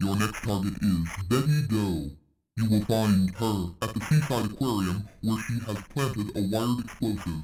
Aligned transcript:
Your 0.00 0.16
next 0.16 0.44
target 0.44 0.74
is 0.80 1.08
Betty 1.28 1.66
Doe. 1.66 2.12
You 2.56 2.70
will 2.70 2.84
find 2.84 3.30
her 3.34 3.74
at 3.82 3.94
the 3.94 4.00
Seaside 4.00 4.52
Aquarium 4.52 5.08
where 5.22 5.42
she 5.42 5.58
has 5.66 5.76
planted 5.92 6.36
a 6.36 6.42
wired 6.42 6.84
explosive. 6.84 7.42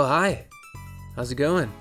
Oh, 0.00 0.06
hi. 0.06 0.44
How's 1.16 1.32
it 1.32 1.34
going? 1.34 1.72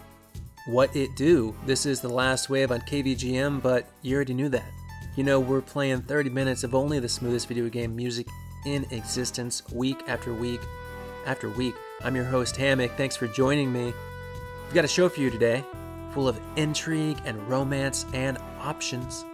What 0.65 0.95
it 0.95 1.15
do? 1.15 1.55
This 1.67 1.85
is 1.85 2.01
the 2.01 2.09
last 2.09 2.49
wave 2.49 2.71
on 2.71 2.81
KVGM, 2.81 3.61
but 3.61 3.85
you 4.01 4.15
already 4.15 4.33
knew 4.33 4.49
that. 4.49 4.71
You 5.15 5.23
know, 5.23 5.39
we're 5.39 5.61
playing 5.61 6.01
30 6.01 6.31
minutes 6.31 6.63
of 6.63 6.73
only 6.73 6.99
the 6.99 7.07
smoothest 7.07 7.47
video 7.47 7.69
game 7.69 7.95
music 7.95 8.25
in 8.65 8.87
existence, 8.89 9.61
week 9.71 10.01
after 10.07 10.33
week 10.33 10.61
after 11.27 11.47
week. 11.47 11.75
I'm 12.03 12.15
your 12.15 12.25
host, 12.25 12.57
Hammock. 12.57 12.93
Thanks 12.97 13.15
for 13.15 13.27
joining 13.27 13.71
me. 13.71 13.93
We've 14.65 14.73
got 14.73 14.83
a 14.83 14.87
show 14.87 15.09
for 15.09 15.21
you 15.21 15.29
today, 15.29 15.63
full 16.09 16.27
of 16.27 16.39
intrigue 16.55 17.19
and 17.23 17.37
romance 17.47 18.07
and 18.13 18.39
options. 18.61 19.25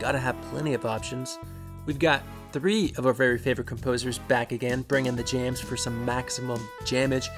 Gotta 0.00 0.18
have 0.18 0.34
plenty 0.50 0.74
of 0.74 0.84
options. 0.84 1.38
We've 1.86 2.00
got 2.00 2.24
three 2.50 2.92
of 2.96 3.06
our 3.06 3.12
very 3.12 3.38
favorite 3.38 3.68
composers 3.68 4.18
back 4.18 4.50
again, 4.50 4.82
bringing 4.82 5.14
the 5.14 5.22
jams 5.22 5.60
for 5.60 5.76
some 5.76 6.04
maximum 6.04 6.60
jammage. 6.84 7.30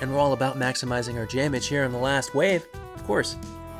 And 0.00 0.12
we're 0.12 0.20
all 0.20 0.32
about 0.32 0.58
maximizing 0.58 1.16
our 1.16 1.26
jammage 1.26 1.68
here 1.68 1.84
on 1.84 1.92
the 1.92 1.98
last 1.98 2.34
wave. 2.34 2.66
Of 2.94 3.04
course, 3.04 3.36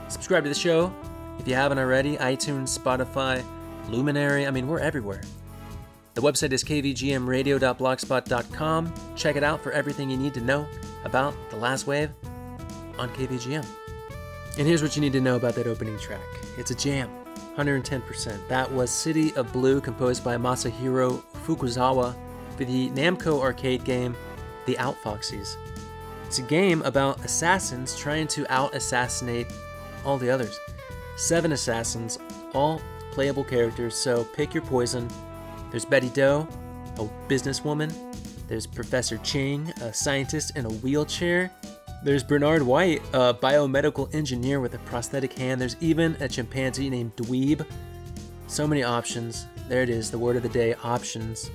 subscribe 0.08 0.44
to 0.44 0.48
the 0.48 0.54
show 0.54 0.94
if 1.38 1.46
you 1.46 1.54
haven't 1.54 1.78
already 1.78 2.16
iTunes, 2.16 2.78
Spotify, 2.78 3.44
Luminary. 3.88 4.46
I 4.46 4.50
mean, 4.50 4.68
we're 4.68 4.80
everywhere. 4.80 5.20
The 6.14 6.22
website 6.22 6.52
is 6.52 6.64
kvgmradio.blogspot.com. 6.64 8.94
Check 9.16 9.36
it 9.36 9.44
out 9.44 9.62
for 9.62 9.70
everything 9.72 10.08
you 10.08 10.16
need 10.16 10.32
to 10.34 10.40
know 10.40 10.66
about 11.04 11.34
The 11.50 11.56
Last 11.56 11.86
Wave 11.86 12.10
on 12.98 13.10
KVGM. 13.10 13.66
And 14.58 14.66
here's 14.66 14.82
what 14.82 14.96
you 14.96 15.02
need 15.02 15.12
to 15.12 15.20
know 15.20 15.36
about 15.36 15.54
that 15.56 15.66
opening 15.66 15.98
track 15.98 16.22
it's 16.56 16.70
a 16.70 16.74
jam, 16.74 17.10
110%. 17.56 18.48
That 18.48 18.72
was 18.72 18.90
City 18.90 19.34
of 19.34 19.52
Blue, 19.52 19.82
composed 19.82 20.24
by 20.24 20.38
Masahiro 20.38 21.22
Fukuzawa 21.44 22.16
for 22.56 22.64
the 22.64 22.88
Namco 22.90 23.42
arcade 23.42 23.84
game 23.84 24.16
The 24.64 24.76
Outfoxies. 24.76 25.56
It's 26.26 26.38
a 26.38 26.42
game 26.42 26.82
about 26.82 27.24
assassins 27.24 27.96
trying 27.96 28.26
to 28.28 28.52
out 28.52 28.74
assassinate 28.74 29.46
all 30.04 30.18
the 30.18 30.30
others. 30.30 30.58
Seven 31.16 31.52
assassins, 31.52 32.18
all 32.52 32.82
playable 33.12 33.44
characters, 33.44 33.94
so 33.94 34.24
pick 34.24 34.52
your 34.52 34.64
poison 34.64 35.08
there's 35.70 35.84
Betty 35.84 36.08
Doe, 36.10 36.48
a 36.96 37.08
businesswoman. 37.28 37.92
There's 38.48 38.66
Professor 38.66 39.18
Ching, 39.18 39.68
a 39.82 39.92
scientist 39.92 40.56
in 40.56 40.64
a 40.64 40.70
wheelchair. 40.70 41.50
There's 42.04 42.22
Bernard 42.22 42.62
White, 42.62 43.02
a 43.12 43.34
biomedical 43.34 44.14
engineer 44.14 44.60
with 44.60 44.74
a 44.74 44.78
prosthetic 44.78 45.32
hand. 45.32 45.60
There's 45.60 45.76
even 45.80 46.16
a 46.20 46.28
chimpanzee 46.28 46.88
named 46.88 47.16
Dweeb. 47.16 47.66
So 48.46 48.66
many 48.66 48.84
options. 48.84 49.46
There 49.68 49.82
it 49.82 49.90
is, 49.90 50.10
the 50.10 50.18
word 50.18 50.36
of 50.36 50.42
the 50.42 50.48
day 50.48 50.74
options. 50.84 51.50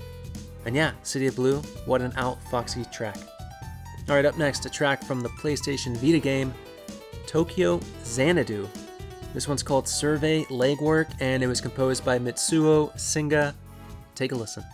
And 0.65 0.75
yeah, 0.75 0.91
City 1.03 1.27
of 1.27 1.35
Blue, 1.35 1.62
what 1.85 2.01
an 2.01 2.13
out 2.18 2.38
foxy 2.51 2.83
track. 2.91 3.18
Alright, 4.12 4.25
up 4.25 4.38
next, 4.38 4.66
a 4.66 4.69
track 4.69 5.06
from 5.06 5.22
the 5.22 5.30
PlayStation 5.30 5.96
Vita 5.96 6.19
game, 6.19 6.54
Tokyo 7.28 7.80
Xanadu. 8.04 8.68
This 9.34 9.48
one's 9.48 9.63
called 9.63 9.88
Survey 9.88 10.44
Legwork, 10.50 11.08
and 11.22 11.42
it 11.42 11.48
was 11.48 11.62
composed 11.62 12.04
by 12.04 12.19
Mitsuo 12.19 12.94
Singa 12.98 13.54
Take 14.13 14.34
a 14.34 14.36
listen. 14.36 14.66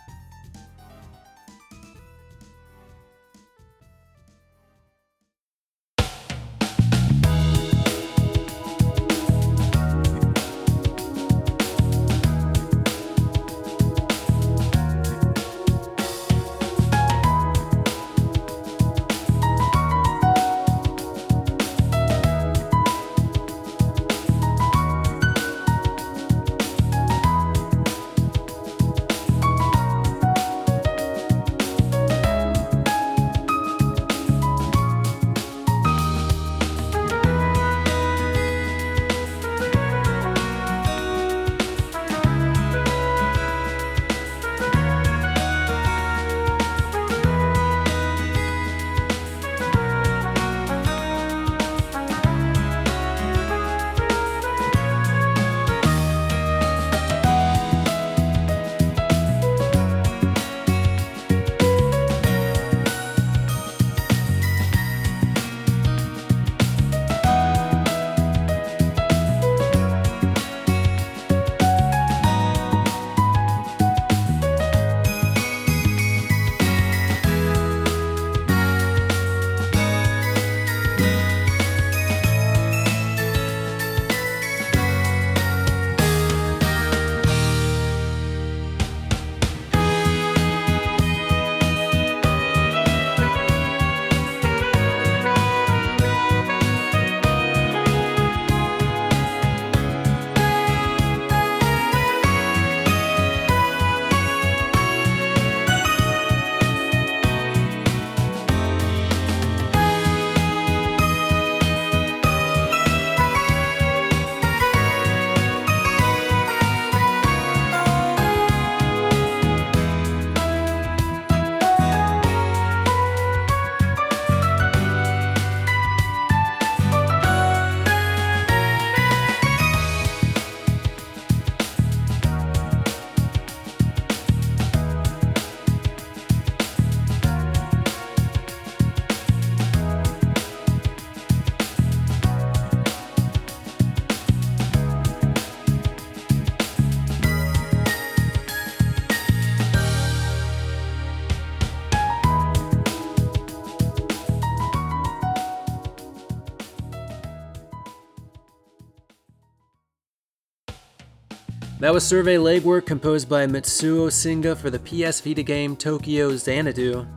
That 161.88 161.94
was 161.94 162.06
survey 162.06 162.36
legwork 162.36 162.86
composed 162.86 163.30
by 163.30 163.48
Mitsuo 163.48 164.08
Singa 164.10 164.58
for 164.58 164.70
the 164.70 164.78
PS 164.78 165.22
Vita 165.22 165.42
game 165.42 165.78
Tokyo 165.78 166.36
Xanadu. 166.36 167.08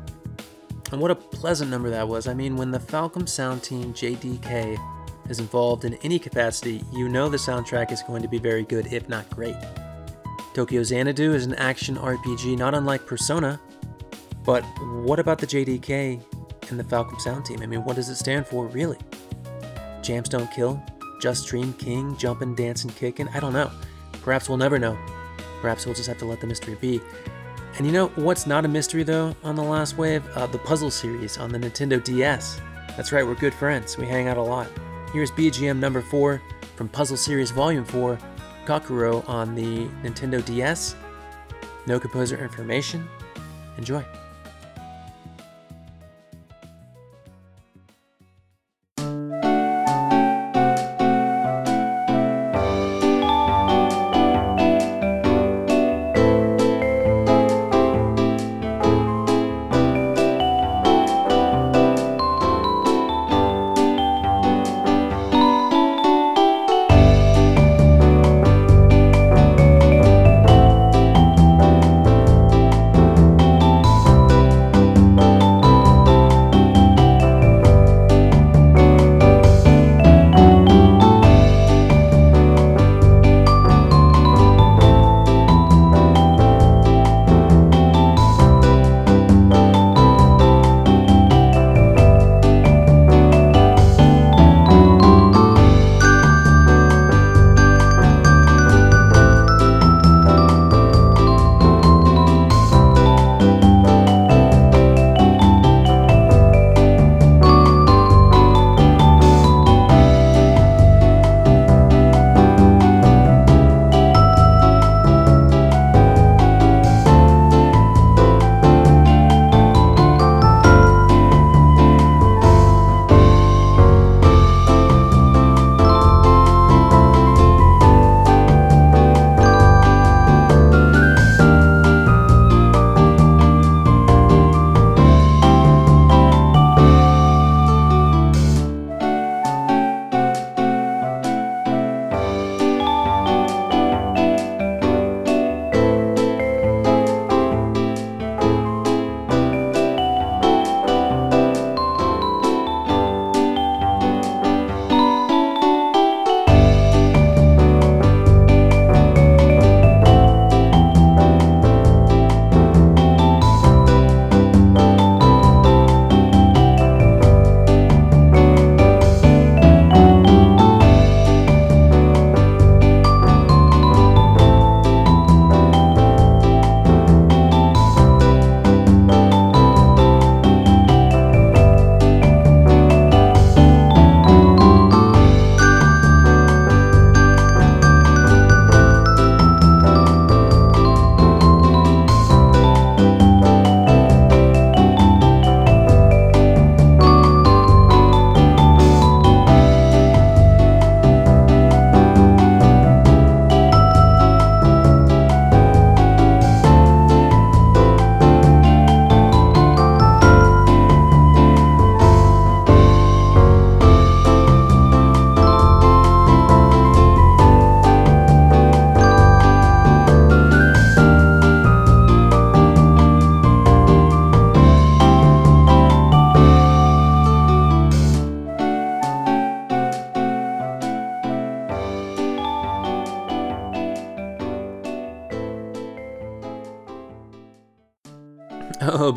And 0.92 1.00
what 1.00 1.10
a 1.10 1.16
pleasant 1.16 1.72
number 1.72 1.90
that 1.90 2.06
was. 2.06 2.28
I 2.28 2.34
mean, 2.34 2.54
when 2.54 2.70
the 2.70 2.78
Falcom 2.78 3.28
Sound 3.28 3.64
Team 3.64 3.92
JDK 3.92 4.78
is 5.28 5.40
involved 5.40 5.84
in 5.84 5.94
any 6.04 6.20
capacity, 6.20 6.84
you 6.92 7.08
know 7.08 7.28
the 7.28 7.36
soundtrack 7.36 7.90
is 7.90 8.00
going 8.04 8.22
to 8.22 8.28
be 8.28 8.38
very 8.38 8.62
good, 8.62 8.92
if 8.92 9.08
not 9.08 9.28
great. 9.30 9.56
Tokyo 10.54 10.84
Xanadu 10.84 11.34
is 11.34 11.46
an 11.46 11.54
action 11.54 11.96
RPG 11.96 12.56
not 12.56 12.72
unlike 12.72 13.04
Persona, 13.06 13.60
but 14.44 14.62
what 15.02 15.18
about 15.18 15.38
the 15.38 15.48
JDK 15.48 16.22
and 16.70 16.78
the 16.78 16.84
Falcom 16.84 17.20
Sound 17.20 17.44
Team? 17.44 17.60
I 17.60 17.66
mean, 17.66 17.82
what 17.82 17.96
does 17.96 18.08
it 18.08 18.14
stand 18.14 18.46
for, 18.46 18.68
really? 18.68 18.98
Jams 20.00 20.28
don't 20.28 20.48
kill? 20.52 20.80
Just 21.20 21.48
Dream 21.48 21.72
King, 21.72 22.16
jumping, 22.16 22.54
dancing, 22.54 22.92
kicking? 22.92 23.26
I 23.30 23.40
don't 23.40 23.52
know. 23.52 23.72
Perhaps 24.22 24.48
we'll 24.48 24.58
never 24.58 24.78
know. 24.78 24.98
Perhaps 25.60 25.86
we'll 25.86 25.94
just 25.94 26.08
have 26.08 26.18
to 26.18 26.24
let 26.24 26.40
the 26.40 26.46
mystery 26.46 26.76
be. 26.80 27.00
And 27.76 27.86
you 27.86 27.92
know 27.92 28.08
what's 28.08 28.46
not 28.46 28.64
a 28.64 28.68
mystery 28.68 29.02
though 29.02 29.34
on 29.42 29.54
the 29.54 29.62
last 29.62 29.96
wave? 29.96 30.26
Uh, 30.36 30.46
the 30.46 30.58
puzzle 30.58 30.90
series 30.90 31.38
on 31.38 31.50
the 31.50 31.58
Nintendo 31.58 32.02
DS. 32.02 32.60
That's 32.96 33.12
right, 33.12 33.26
we're 33.26 33.34
good 33.34 33.54
friends. 33.54 33.96
We 33.96 34.06
hang 34.06 34.28
out 34.28 34.36
a 34.36 34.42
lot. 34.42 34.68
Here's 35.12 35.30
BGM 35.30 35.78
number 35.78 36.00
4 36.00 36.40
from 36.76 36.88
Puzzle 36.88 37.16
Series 37.16 37.50
Volume 37.50 37.84
4, 37.84 38.18
Kakuro 38.64 39.28
on 39.28 39.54
the 39.54 39.86
Nintendo 40.02 40.44
DS. 40.44 40.94
No 41.86 41.98
composer 41.98 42.36
information. 42.38 43.08
Enjoy. 43.76 44.04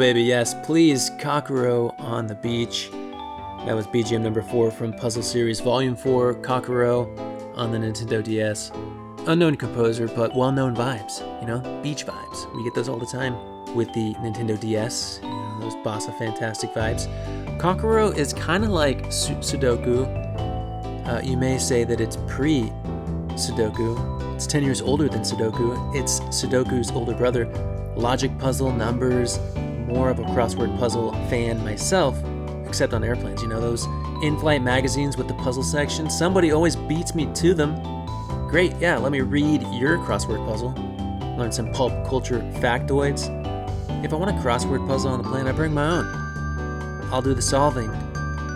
Baby, 0.03 0.21
yes. 0.21 0.53
Please, 0.65 1.11
Kakuro 1.11 1.97
on 1.97 2.27
the 2.27 2.35
Beach. 2.35 2.89
That 3.65 3.73
was 3.73 3.87
BGM 3.87 4.19
number 4.19 4.41
4 4.41 4.69
from 4.69 4.91
Puzzle 4.91 5.23
Series 5.23 5.61
Volume 5.61 5.95
4, 5.95 6.33
Kakuro 6.41 7.07
on 7.55 7.71
the 7.71 7.77
Nintendo 7.77 8.21
DS. 8.21 8.69
Unknown 9.27 9.55
composer, 9.55 10.09
but 10.09 10.35
well 10.35 10.51
known 10.51 10.75
vibes, 10.75 11.21
you 11.39 11.47
know? 11.47 11.61
Beach 11.81 12.05
vibes. 12.05 12.53
We 12.53 12.65
get 12.65 12.75
those 12.75 12.89
all 12.89 12.97
the 12.97 13.05
time 13.05 13.33
with 13.75 13.93
the 13.93 14.13
Nintendo 14.15 14.59
DS, 14.59 15.21
you 15.23 15.29
know, 15.29 15.59
those 15.61 15.75
bossa 15.75 16.13
fantastic 16.17 16.73
vibes. 16.73 17.07
Kakuro 17.57 18.13
is 18.13 18.33
kind 18.33 18.65
of 18.65 18.71
like 18.71 19.09
Su- 19.09 19.35
Sudoku. 19.35 20.03
Uh, 21.07 21.21
you 21.23 21.37
may 21.37 21.57
say 21.57 21.85
that 21.85 22.01
it's 22.01 22.17
pre 22.27 22.63
Sudoku. 23.35 24.35
It's 24.35 24.47
10 24.47 24.63
years 24.63 24.81
older 24.81 25.07
than 25.07 25.21
Sudoku. 25.21 25.95
It's 25.95 26.19
Sudoku's 26.19 26.91
older 26.91 27.13
brother. 27.13 27.45
Logic 27.95 28.37
puzzle, 28.37 28.73
numbers, 28.73 29.39
more 29.93 30.09
of 30.09 30.19
a 30.19 30.23
crossword 30.23 30.77
puzzle 30.79 31.11
fan 31.29 31.63
myself, 31.63 32.17
except 32.65 32.93
on 32.93 33.03
airplanes. 33.03 33.41
You 33.41 33.47
know, 33.47 33.61
those 33.61 33.85
in 34.23 34.37
flight 34.39 34.63
magazines 34.63 35.17
with 35.17 35.27
the 35.27 35.35
puzzle 35.35 35.63
section? 35.63 36.09
Somebody 36.09 36.51
always 36.51 36.75
beats 36.75 37.13
me 37.13 37.31
to 37.35 37.53
them. 37.53 37.75
Great, 38.49 38.75
yeah, 38.79 38.97
let 38.97 39.11
me 39.11 39.21
read 39.21 39.61
your 39.73 39.97
crossword 39.99 40.45
puzzle. 40.47 40.71
Learn 41.37 41.51
some 41.51 41.71
pulp 41.71 41.91
culture 42.07 42.39
factoids. 42.55 43.29
If 44.03 44.13
I 44.13 44.15
want 44.15 44.31
a 44.31 44.39
crossword 44.41 44.87
puzzle 44.87 45.11
on 45.11 45.21
the 45.21 45.29
plane, 45.29 45.47
I 45.47 45.51
bring 45.51 45.73
my 45.73 45.87
own. 45.87 47.09
I'll 47.11 47.21
do 47.21 47.33
the 47.33 47.41
solving. 47.41 47.91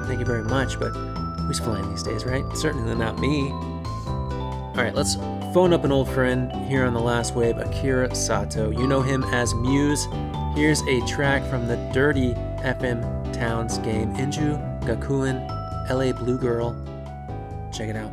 Thank 0.08 0.20
you 0.20 0.26
very 0.26 0.44
much, 0.44 0.80
but 0.80 0.90
who's 0.90 1.60
flying 1.60 1.90
these 1.90 2.04
days, 2.04 2.26
right? 2.26 2.44
Certainly 2.56 2.96
not 2.96 3.20
me. 3.20 3.52
All 3.52 4.84
right, 4.84 4.94
let's 4.94 5.16
phone 5.54 5.74
up 5.74 5.84
an 5.84 5.92
old 5.92 6.10
friend 6.10 6.52
here 6.68 6.86
on 6.86 6.94
the 6.94 7.00
last 7.00 7.36
wave, 7.36 7.58
Akira 7.58 8.14
Sato. 8.14 8.70
You 8.70 8.88
know 8.88 9.02
him 9.02 9.24
as 9.26 9.54
Muse. 9.56 10.08
Here's 10.58 10.82
a 10.88 11.02
track 11.02 11.44
from 11.52 11.68
the 11.68 11.76
Dirty 11.94 12.34
FM 12.64 13.32
Towns 13.32 13.78
game, 13.78 14.12
Inju 14.16 14.58
Gakuen 14.86 15.48
LA 15.88 16.12
Blue 16.12 16.40
Girl. 16.40 16.76
Check 17.72 17.90
it 17.90 17.96
out. 17.96 18.12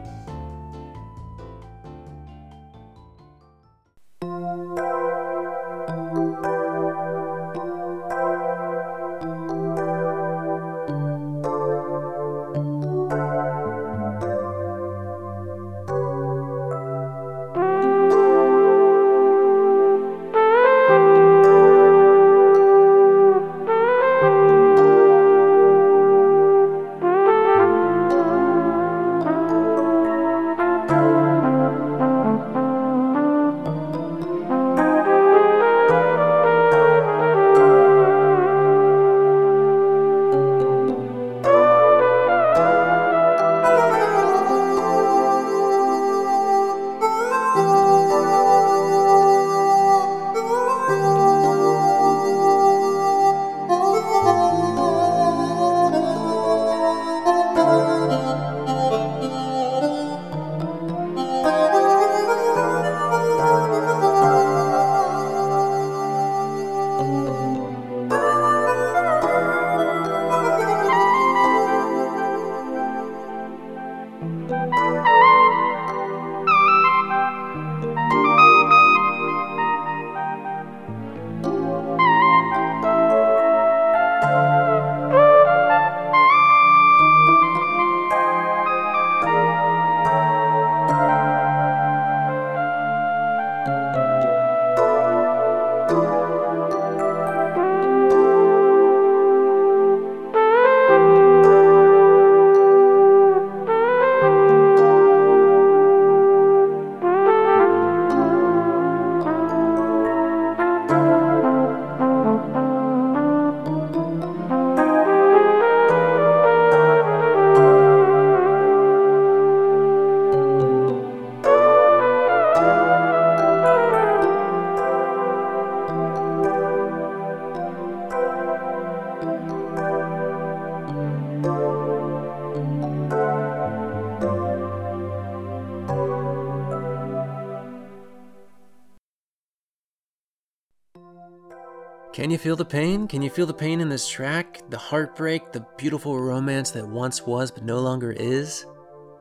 Feel 142.45 142.57
the 142.57 142.63
pain? 142.63 143.09
Can 143.09 143.23
you 143.23 143.31
feel 143.31 143.47
the 143.47 143.55
pain 143.55 143.81
in 143.81 143.89
this 143.89 144.07
track? 144.07 144.61
The 144.69 144.77
heartbreak, 144.77 145.51
the 145.51 145.67
beautiful 145.79 146.21
romance 146.21 146.73
that 146.73 146.87
once 146.87 147.23
was 147.23 147.51
but 147.51 147.65
no 147.65 147.81
longer 147.81 148.13
is? 148.13 148.67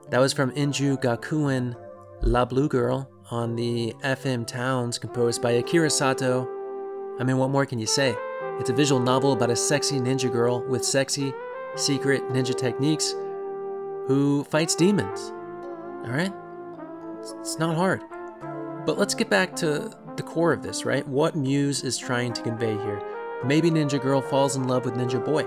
That 0.10 0.20
was 0.20 0.34
from 0.34 0.52
Inju 0.52 1.02
Gakuen, 1.02 1.74
La 2.22 2.44
Blue 2.44 2.68
Girl, 2.68 3.10
on 3.32 3.56
the 3.56 3.94
FM 4.04 4.46
Towns, 4.46 4.98
composed 4.98 5.42
by 5.42 5.52
Akira 5.52 5.90
Sato. 5.90 6.46
I 7.18 7.24
mean, 7.24 7.38
what 7.38 7.50
more 7.50 7.66
can 7.66 7.80
you 7.80 7.86
say? 7.86 8.14
It's 8.60 8.70
a 8.70 8.74
visual 8.74 9.00
novel 9.00 9.32
about 9.32 9.50
a 9.50 9.56
sexy 9.56 10.02
ninja 10.02 10.30
girl 10.30 10.62
with 10.68 10.84
sexy, 10.84 11.32
secret 11.78 12.24
ninja 12.28 12.54
techniques 12.54 13.12
who 14.06 14.44
fights 14.50 14.76
demons. 14.76 15.32
Alright? 16.06 16.34
It's 17.40 17.58
not 17.58 17.78
hard. 17.78 18.02
But 18.86 18.98
let's 18.98 19.16
get 19.16 19.30
back 19.30 19.56
to 19.56 19.98
the 20.18 20.24
core 20.24 20.52
of 20.52 20.62
this, 20.62 20.84
right? 20.84 21.08
What 21.08 21.38
Muse 21.38 21.84
is 21.84 21.98
trying 21.98 22.34
to 22.34 22.42
convey 22.42 22.74
here. 22.74 23.13
Maybe 23.46 23.70
Ninja 23.70 24.02
Girl 24.02 24.22
falls 24.22 24.56
in 24.56 24.68
love 24.68 24.86
with 24.86 24.94
Ninja 24.94 25.24
Boy, 25.24 25.46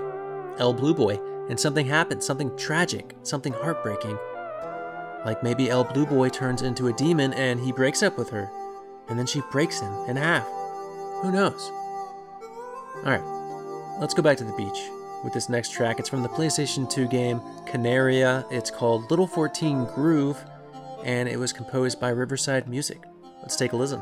L 0.59 0.73
Blue 0.73 0.93
Boy, 0.93 1.19
and 1.49 1.59
something 1.59 1.87
happens, 1.87 2.25
something 2.25 2.55
tragic, 2.55 3.15
something 3.23 3.53
heartbreaking. 3.53 4.17
Like 5.25 5.41
maybe 5.43 5.69
L 5.69 5.83
Blue 5.83 6.05
Boy 6.05 6.29
turns 6.29 6.61
into 6.61 6.87
a 6.87 6.93
demon 6.93 7.33
and 7.33 7.59
he 7.59 7.71
breaks 7.71 8.03
up 8.03 8.17
with 8.17 8.29
her, 8.29 8.49
and 9.09 9.17
then 9.17 9.25
she 9.25 9.41
breaks 9.51 9.79
him 9.79 9.91
in 10.07 10.15
half. 10.15 10.45
Who 11.21 11.31
knows? 11.31 11.71
Alright, 12.97 13.23
let's 13.99 14.13
go 14.13 14.21
back 14.21 14.37
to 14.37 14.43
the 14.43 14.53
beach 14.53 14.79
with 15.23 15.33
this 15.33 15.49
next 15.49 15.71
track. 15.71 15.99
It's 15.99 16.09
from 16.09 16.21
the 16.21 16.29
PlayStation 16.29 16.89
2 16.89 17.07
game 17.07 17.41
Canaria. 17.65 18.45
It's 18.51 18.69
called 18.69 19.09
Little 19.09 19.27
14 19.27 19.85
Groove, 19.95 20.43
and 21.03 21.27
it 21.27 21.37
was 21.37 21.51
composed 21.51 21.99
by 21.99 22.09
Riverside 22.09 22.67
Music. 22.67 23.03
Let's 23.41 23.55
take 23.55 23.73
a 23.73 23.75
listen. 23.75 24.01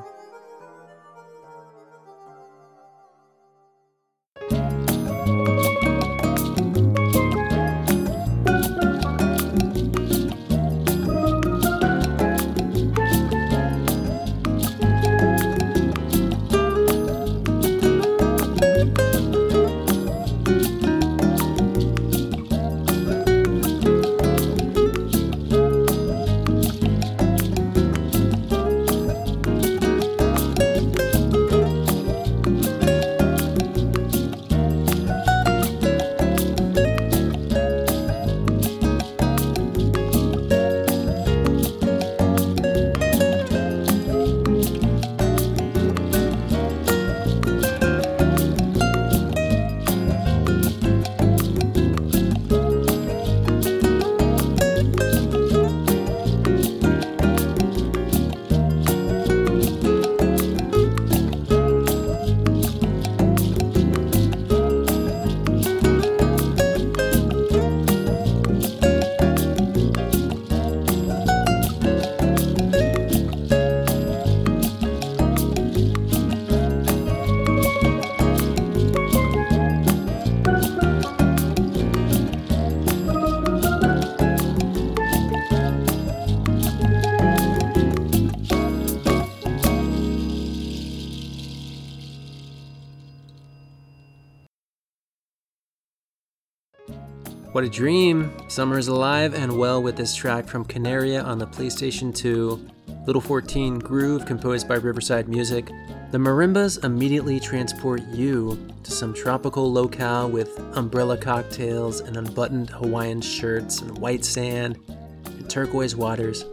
What 97.55 97.63
a 97.63 97.69
dream! 97.69 98.33
Summer 98.49 98.77
is 98.77 98.89
alive 98.89 99.33
and 99.33 99.57
well 99.57 99.81
with 99.81 99.95
this 99.95 100.13
track 100.13 100.45
from 100.45 100.65
Canaria 100.65 101.23
on 101.23 101.37
the 101.37 101.47
PlayStation 101.47 102.13
2, 102.13 102.67
Little 103.07 103.21
14 103.21 103.79
Groove 103.79 104.25
composed 104.25 104.67
by 104.67 104.75
Riverside 104.75 105.29
Music. 105.29 105.67
The 106.11 106.17
marimbas 106.17 106.83
immediately 106.83 107.39
transport 107.39 108.01
you 108.07 108.59
to 108.83 108.91
some 108.91 109.13
tropical 109.13 109.71
locale 109.71 110.29
with 110.29 110.59
umbrella 110.75 111.15
cocktails 111.15 112.01
and 112.01 112.17
unbuttoned 112.17 112.71
Hawaiian 112.71 113.21
shirts 113.21 113.79
and 113.79 113.97
white 113.99 114.25
sand 114.25 114.77
and 115.25 115.49
turquoise 115.49 115.95
waters. 115.95 116.43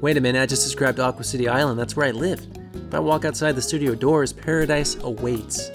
Wait 0.00 0.16
a 0.16 0.20
minute, 0.22 0.40
I 0.40 0.46
just 0.46 0.64
described 0.64 0.98
Aqua 0.98 1.24
City 1.24 1.46
Island. 1.46 1.78
That's 1.78 1.94
where 1.94 2.06
I 2.06 2.12
live. 2.12 2.40
If 2.74 2.94
I 2.94 3.00
walk 3.00 3.26
outside 3.26 3.54
the 3.54 3.60
studio 3.60 3.94
doors, 3.94 4.32
paradise 4.32 4.96
awaits. 5.02 5.70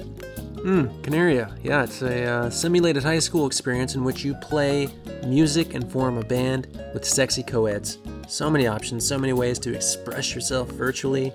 Hmm, 0.62 1.02
Canaria. 1.02 1.56
Yeah, 1.64 1.84
it's 1.84 2.04
a 2.04 2.24
uh, 2.24 2.50
simulated 2.52 3.02
high 3.02 3.18
school 3.18 3.48
experience 3.48 3.96
in 3.96 4.04
which 4.04 4.24
you 4.24 4.36
play 4.36 4.90
music 5.26 5.74
and 5.74 5.92
form 5.92 6.20
a 6.20 6.24
band 6.24 6.68
with 6.94 7.04
sexy 7.04 7.42
co-eds. 7.42 7.98
So 8.28 8.48
many 8.48 8.68
options, 8.68 9.08
so 9.08 9.18
many 9.18 9.34
ways 9.34 9.58
to 9.60 9.74
express 9.74 10.36
yourself 10.36 10.70
virtually, 10.70 11.34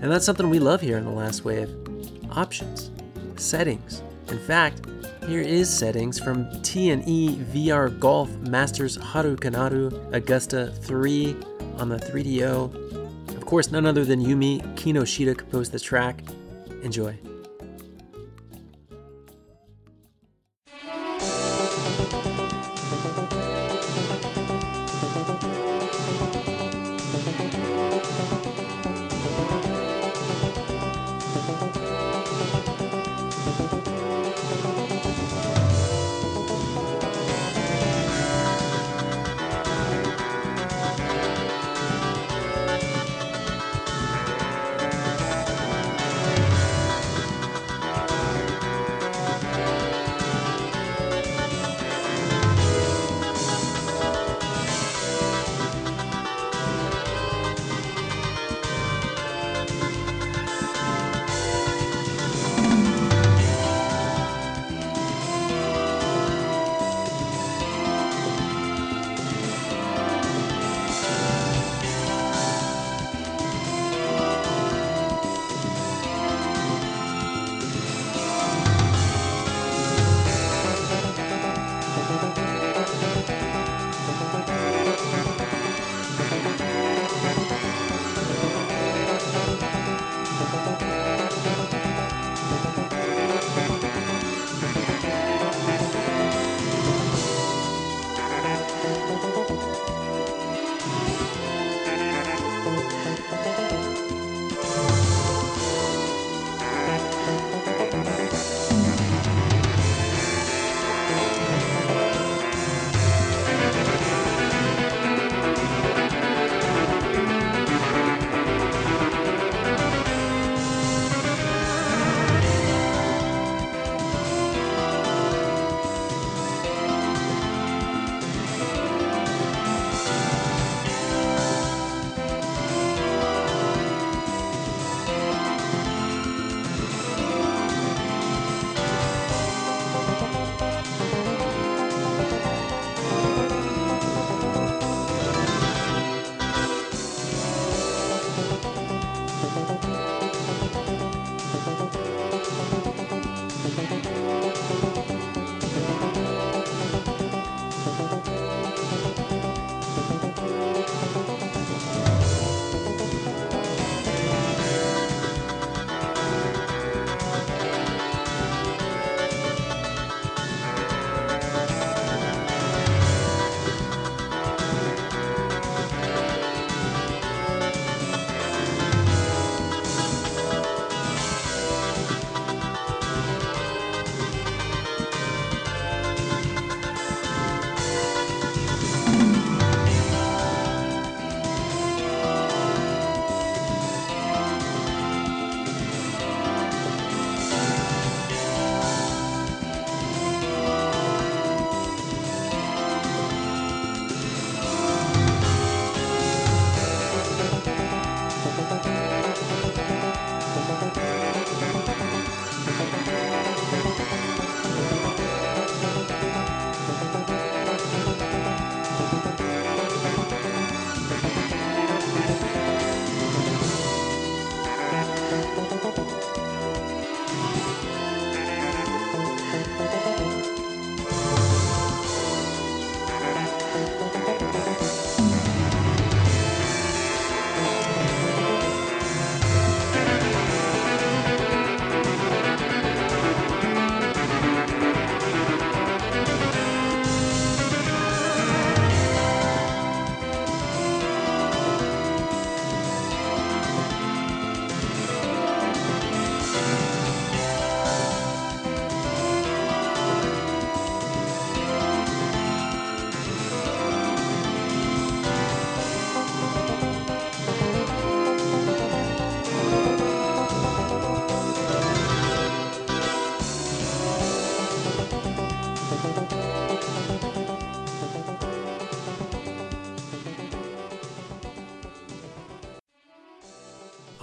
and 0.00 0.12
that's 0.12 0.24
something 0.24 0.48
we 0.48 0.60
love 0.60 0.80
here 0.80 0.96
in 0.96 1.04
the 1.04 1.10
Last 1.10 1.44
Wave. 1.44 1.68
Options, 2.30 2.92
settings. 3.34 4.00
In 4.28 4.38
fact, 4.38 4.86
here 5.26 5.40
is 5.40 5.68
settings 5.68 6.20
from 6.20 6.48
T&E 6.62 7.36
VR 7.52 7.98
Golf 7.98 8.30
Masters 8.36 8.94
Haru 8.94 9.34
Kanaru 9.34 10.14
Augusta 10.14 10.72
3 10.82 11.36
on 11.78 11.88
the 11.88 11.96
3DO. 11.96 13.36
Of 13.36 13.44
course, 13.44 13.72
none 13.72 13.86
other 13.86 14.04
than 14.04 14.20
Yumi 14.24 14.62
Kinoshita 14.76 15.36
composed 15.36 15.72
the 15.72 15.80
track. 15.80 16.22
Enjoy. 16.84 17.18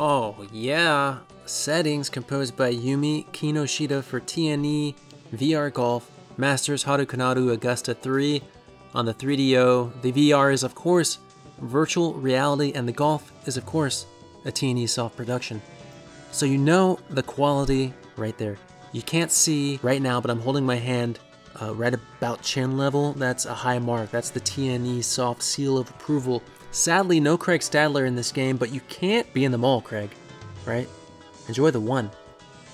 Oh, 0.07 0.45
yeah. 0.51 1.17
Settings 1.47 2.09
composed 2.09 2.55
by 2.55 2.71
Yumi 2.71 3.25
Kinoshita 3.31 4.03
for 4.03 4.19
T&E, 4.19 4.93
VR 5.33 5.73
Golf, 5.73 6.11
Masters 6.37 6.83
Harukanaru 6.83 7.51
Augusta 7.51 7.95
3 7.95 8.39
on 8.93 9.07
the 9.07 9.15
3DO. 9.15 10.03
The 10.03 10.11
VR 10.11 10.53
is, 10.53 10.61
of 10.61 10.75
course, 10.75 11.17
virtual 11.59 12.13
reality, 12.13 12.71
and 12.75 12.87
the 12.87 12.91
Golf 12.91 13.31
is, 13.47 13.57
of 13.57 13.65
course, 13.65 14.05
a 14.45 14.51
T&E 14.51 14.85
soft 14.85 15.17
production. 15.17 15.59
So 16.29 16.45
you 16.45 16.59
know 16.59 16.99
the 17.09 17.23
quality 17.23 17.91
right 18.15 18.37
there. 18.37 18.59
You 18.91 19.01
can't 19.01 19.31
see 19.31 19.79
right 19.81 20.03
now, 20.03 20.21
but 20.21 20.29
I'm 20.29 20.39
holding 20.39 20.67
my 20.67 20.75
hand 20.75 21.17
uh, 21.59 21.73
right 21.73 21.95
about 21.95 22.43
chin 22.43 22.77
level. 22.77 23.13
That's 23.13 23.47
a 23.47 23.55
high 23.55 23.79
mark. 23.79 24.11
That's 24.11 24.29
the 24.29 24.41
T&E 24.41 25.01
soft 25.01 25.41
seal 25.41 25.79
of 25.79 25.89
approval. 25.89 26.43
Sadly, 26.75 27.21
no 27.21 27.37
Craig 27.37 27.61
Stadler 27.61 28.05
in 28.05 28.17
this 28.17 28.33
game, 28.33 28.57
but 28.57 28.69
you 28.69 28.81
can't 28.89 29.31
be 29.33 29.45
in 29.45 29.53
them 29.53 29.63
all, 29.63 29.79
Craig. 29.79 30.09
Right? 30.65 30.89
Enjoy 31.47 31.71
the 31.71 31.79
one. 31.79 32.11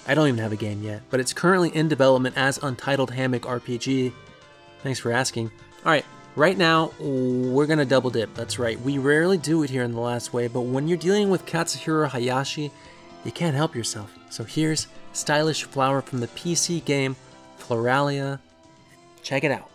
I 0.07 0.15
don't 0.15 0.27
even 0.27 0.39
have 0.39 0.51
a 0.51 0.55
game 0.55 0.81
yet, 0.81 1.03
but 1.11 1.19
it's 1.19 1.33
currently 1.33 1.69
in 1.69 1.87
development 1.87 2.35
as 2.35 2.57
Untitled 2.63 3.11
Hammock 3.11 3.43
RPG. 3.43 4.11
Thanks 4.81 4.99
for 4.99 5.11
asking. 5.11 5.51
Alright, 5.85 6.03
right 6.35 6.57
now, 6.57 6.91
we're 6.99 7.67
gonna 7.67 7.85
double 7.85 8.09
dip. 8.09 8.33
That's 8.33 8.57
right, 8.57 8.81
we 8.81 8.97
rarely 8.97 9.37
do 9.37 9.61
it 9.61 9.69
here 9.69 9.83
in 9.83 9.91
the 9.91 9.99
last 9.99 10.33
Way, 10.33 10.47
but 10.47 10.61
when 10.61 10.87
you're 10.87 10.97
dealing 10.97 11.29
with 11.29 11.45
Katsuhiro 11.45 12.09
Hayashi, 12.09 12.71
you 13.23 13.31
can't 13.31 13.55
help 13.55 13.75
yourself. 13.75 14.11
So 14.31 14.43
here's 14.43 14.87
Stylish 15.13 15.65
Flower 15.65 16.01
from 16.01 16.21
the 16.21 16.27
PC 16.29 16.83
game 16.83 17.15
Floralia. 17.59 18.39
Check 19.21 19.43
it 19.43 19.51
out. 19.51 19.70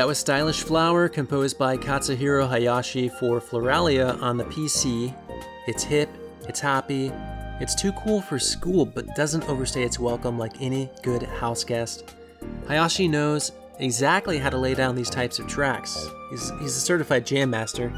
That 0.00 0.06
was 0.06 0.16
Stylish 0.16 0.62
Flower, 0.62 1.10
composed 1.10 1.58
by 1.58 1.76
Katsuhiro 1.76 2.48
Hayashi 2.48 3.10
for 3.10 3.38
Floralia 3.38 4.18
on 4.22 4.38
the 4.38 4.46
PC. 4.46 5.14
It's 5.66 5.82
hip, 5.82 6.08
it's 6.48 6.58
happy, 6.58 7.12
it's 7.60 7.74
too 7.74 7.92
cool 7.92 8.22
for 8.22 8.38
school, 8.38 8.86
but 8.86 9.14
doesn't 9.14 9.46
overstay 9.46 9.82
its 9.82 9.98
welcome 9.98 10.38
like 10.38 10.58
any 10.58 10.88
good 11.02 11.24
house 11.24 11.64
guest. 11.64 12.14
Hayashi 12.66 13.08
knows 13.08 13.52
exactly 13.78 14.38
how 14.38 14.48
to 14.48 14.56
lay 14.56 14.72
down 14.72 14.94
these 14.94 15.10
types 15.10 15.38
of 15.38 15.46
tracks. 15.46 16.08
He's, 16.30 16.50
he's 16.60 16.76
a 16.78 16.80
certified 16.80 17.26
jam 17.26 17.50
master. 17.50 17.92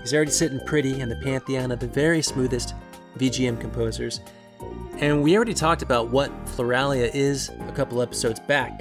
He's 0.00 0.14
already 0.14 0.30
sitting 0.30 0.60
pretty 0.64 1.02
in 1.02 1.10
the 1.10 1.16
pantheon 1.16 1.70
of 1.70 1.80
the 1.80 1.86
very 1.86 2.22
smoothest 2.22 2.74
VGM 3.18 3.60
composers. 3.60 4.20
And 5.00 5.22
we 5.22 5.36
already 5.36 5.52
talked 5.52 5.82
about 5.82 6.08
what 6.08 6.30
Floralia 6.46 7.14
is 7.14 7.50
a 7.68 7.72
couple 7.72 8.00
episodes 8.00 8.40
back. 8.40 8.80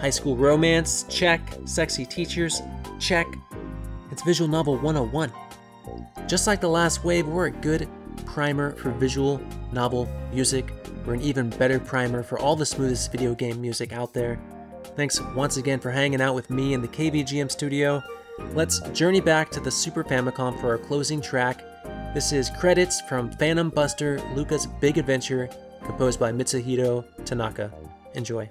High 0.00 0.10
school 0.10 0.34
romance, 0.34 1.04
check. 1.10 1.42
Sexy 1.66 2.06
teachers, 2.06 2.62
check. 2.98 3.26
It's 4.10 4.22
Visual 4.22 4.48
Novel 4.48 4.78
101. 4.78 5.30
Just 6.26 6.46
like 6.46 6.60
the 6.62 6.68
last 6.68 7.04
wave, 7.04 7.26
we're 7.26 7.46
a 7.46 7.50
good 7.50 7.86
primer 8.24 8.74
for 8.76 8.92
visual 8.92 9.40
novel 9.72 10.08
music. 10.32 10.72
We're 11.04 11.14
an 11.14 11.20
even 11.20 11.50
better 11.50 11.78
primer 11.78 12.22
for 12.22 12.38
all 12.38 12.56
the 12.56 12.64
smoothest 12.64 13.12
video 13.12 13.34
game 13.34 13.60
music 13.60 13.92
out 13.92 14.14
there. 14.14 14.40
Thanks 14.96 15.20
once 15.34 15.58
again 15.58 15.80
for 15.80 15.90
hanging 15.90 16.22
out 16.22 16.34
with 16.34 16.48
me 16.48 16.72
in 16.72 16.80
the 16.80 16.88
KVGM 16.88 17.50
studio. 17.50 18.02
Let's 18.54 18.80
journey 18.90 19.20
back 19.20 19.50
to 19.50 19.60
the 19.60 19.70
Super 19.70 20.02
Famicom 20.02 20.58
for 20.60 20.70
our 20.70 20.78
closing 20.78 21.20
track. 21.20 21.62
This 22.14 22.32
is 22.32 22.48
credits 22.58 23.02
from 23.02 23.30
Phantom 23.32 23.68
Buster 23.68 24.18
Luca's 24.34 24.66
Big 24.80 24.96
Adventure, 24.96 25.50
composed 25.84 26.18
by 26.18 26.32
Mitsuhito 26.32 27.04
Tanaka. 27.26 27.70
Enjoy. 28.14 28.48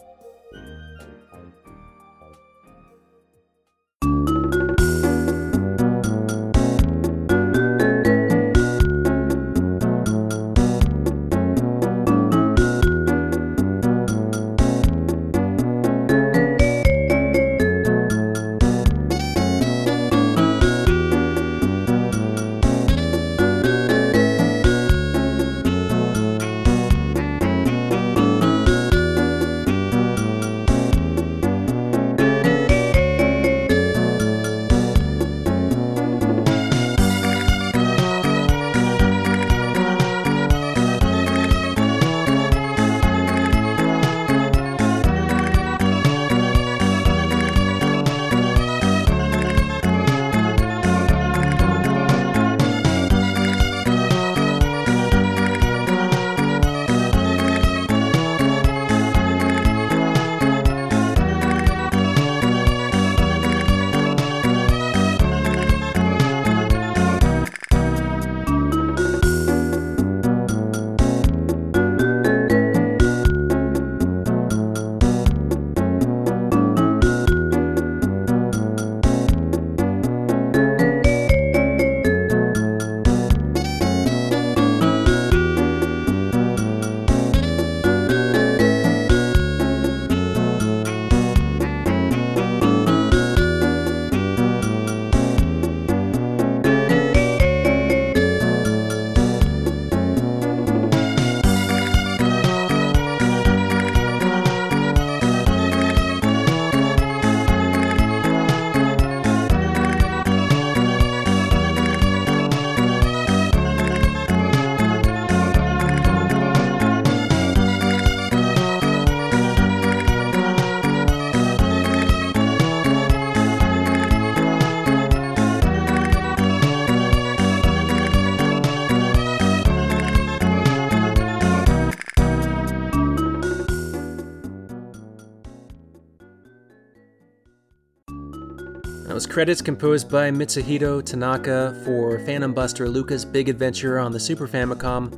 Credits 139.40 139.62
composed 139.62 140.12
by 140.12 140.30
Mitsuhito 140.30 141.02
Tanaka 141.02 141.74
for 141.86 142.20
Phantom 142.26 142.54
Buster 142.54 142.90
Luca's 142.90 143.24
Big 143.24 143.48
Adventure 143.48 143.98
on 143.98 144.12
the 144.12 144.20
Super 144.20 144.50
Famicom, 144.50 145.18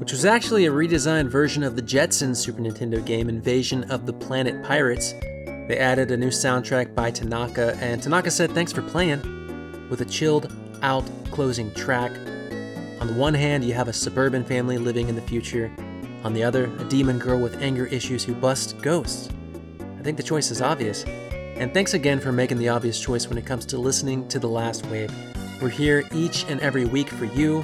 which 0.00 0.10
was 0.10 0.24
actually 0.24 0.66
a 0.66 0.72
redesigned 0.72 1.28
version 1.28 1.62
of 1.62 1.76
the 1.76 1.82
Jetsons 1.82 2.38
Super 2.38 2.60
Nintendo 2.60 3.06
game 3.06 3.28
Invasion 3.28 3.88
of 3.88 4.06
the 4.06 4.12
Planet 4.12 4.60
Pirates. 4.64 5.12
They 5.68 5.78
added 5.78 6.10
a 6.10 6.16
new 6.16 6.30
soundtrack 6.30 6.96
by 6.96 7.12
Tanaka, 7.12 7.76
and 7.76 8.02
Tanaka 8.02 8.32
said 8.32 8.50
thanks 8.50 8.72
for 8.72 8.82
playing, 8.82 9.20
with 9.88 10.00
a 10.00 10.04
chilled 10.04 10.52
out 10.82 11.08
closing 11.30 11.72
track. 11.74 12.10
On 13.00 13.06
the 13.06 13.14
one 13.14 13.34
hand, 13.34 13.62
you 13.62 13.72
have 13.74 13.86
a 13.86 13.92
suburban 13.92 14.44
family 14.44 14.78
living 14.78 15.08
in 15.08 15.14
the 15.14 15.22
future. 15.22 15.70
On 16.24 16.32
the 16.32 16.42
other, 16.42 16.64
a 16.64 16.84
demon 16.88 17.20
girl 17.20 17.38
with 17.38 17.62
anger 17.62 17.86
issues 17.86 18.24
who 18.24 18.34
busts 18.34 18.72
ghosts. 18.72 19.28
I 19.96 20.02
think 20.02 20.16
the 20.16 20.24
choice 20.24 20.50
is 20.50 20.60
obvious. 20.60 21.04
And 21.60 21.74
thanks 21.74 21.92
again 21.92 22.20
for 22.20 22.32
making 22.32 22.56
the 22.56 22.70
obvious 22.70 22.98
choice 22.98 23.28
when 23.28 23.36
it 23.36 23.44
comes 23.44 23.66
to 23.66 23.76
listening 23.76 24.26
to 24.28 24.38
The 24.38 24.48
Last 24.48 24.86
Wave. 24.86 25.12
We're 25.60 25.68
here 25.68 26.04
each 26.10 26.46
and 26.48 26.58
every 26.60 26.86
week 26.86 27.10
for 27.10 27.26
you. 27.26 27.62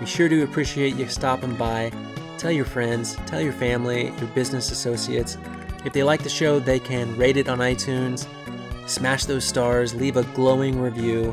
We 0.00 0.06
sure 0.06 0.28
do 0.28 0.42
appreciate 0.42 0.96
you 0.96 1.06
stopping 1.06 1.54
by. 1.54 1.92
Tell 2.36 2.50
your 2.50 2.64
friends, 2.64 3.16
tell 3.26 3.40
your 3.40 3.52
family, 3.52 4.06
your 4.06 4.26
business 4.34 4.72
associates. 4.72 5.38
If 5.84 5.92
they 5.92 6.02
like 6.02 6.24
the 6.24 6.28
show, 6.28 6.58
they 6.58 6.80
can 6.80 7.16
rate 7.16 7.36
it 7.36 7.48
on 7.48 7.58
iTunes, 7.58 8.26
smash 8.88 9.24
those 9.26 9.44
stars, 9.44 9.94
leave 9.94 10.16
a 10.16 10.24
glowing 10.24 10.80
review. 10.80 11.32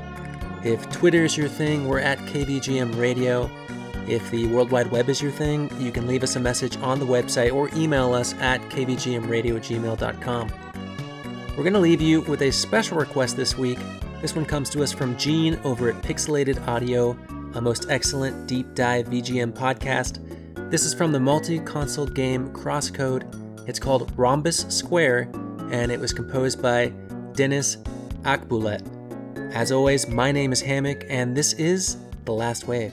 If 0.63 0.87
Twitter 0.91 1.23
is 1.23 1.35
your 1.35 1.49
thing, 1.49 1.87
we're 1.87 2.01
at 2.01 2.19
KVGM 2.19 2.99
Radio. 2.99 3.49
If 4.07 4.29
the 4.29 4.45
World 4.45 4.69
Wide 4.69 4.91
Web 4.91 5.09
is 5.09 5.23
your 5.23 5.31
thing, 5.31 5.71
you 5.79 5.91
can 5.91 6.05
leave 6.05 6.21
us 6.21 6.35
a 6.35 6.39
message 6.39 6.77
on 6.77 6.99
the 6.99 7.07
website 7.07 7.51
or 7.51 7.71
email 7.75 8.13
us 8.13 8.35
at 8.35 8.61
kvgmradio@gmail.com. 8.69 10.51
We're 11.55 11.63
going 11.63 11.73
to 11.73 11.79
leave 11.79 12.01
you 12.01 12.19
with 12.21 12.41
a 12.41 12.51
special 12.51 12.97
request 12.97 13.37
this 13.37 13.57
week. 13.57 13.79
This 14.21 14.35
one 14.35 14.43
comes 14.43 14.69
to 14.71 14.83
us 14.83 14.91
from 14.91 15.15
Gene 15.15 15.57
over 15.63 15.89
at 15.89 16.01
Pixelated 16.03 16.67
Audio, 16.67 17.17
a 17.53 17.61
most 17.61 17.89
excellent 17.89 18.45
deep 18.45 18.75
dive 18.75 19.07
VGM 19.07 19.53
podcast. 19.53 20.19
This 20.69 20.83
is 20.83 20.93
from 20.93 21.13
the 21.13 21.19
multi 21.21 21.59
console 21.59 22.07
game 22.07 22.49
Crosscode. 22.49 23.23
It's 23.69 23.79
called 23.79 24.11
Rhombus 24.17 24.65
Square, 24.67 25.29
and 25.71 25.93
it 25.93 25.99
was 25.99 26.11
composed 26.11 26.61
by 26.61 26.91
Deniz 27.31 27.77
Akbulut. 28.23 28.81
As 29.53 29.71
always, 29.71 30.09
my 30.09 30.33
name 30.33 30.51
is 30.51 30.59
Hammock, 30.59 31.05
and 31.07 31.37
this 31.37 31.53
is 31.53 31.95
The 32.25 32.33
Last 32.33 32.67
Wave. 32.67 32.91